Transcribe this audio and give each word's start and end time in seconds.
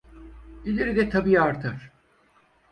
İleride 0.65 1.09
tabii 1.09 1.41
artar. 1.41 1.91